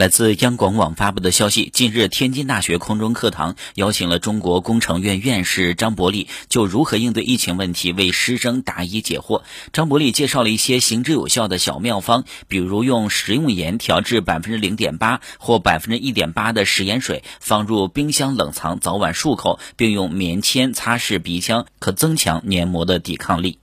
[0.00, 9.42] 来自央广网发布的消息近日天津大学空中课堂邀请了中国工程院院士张伯礼就如何应对疫情问题为师生答疑解惑。
[9.74, 23.59] 张伯礼介绍了一些行之有效的小妙方比如用食用盐调制百分之零点八或百分之一点八的食盐水放入冰箱冷藏早晚漱口并用棉签擦拭鼻腔可增强黏膜的抵抗力。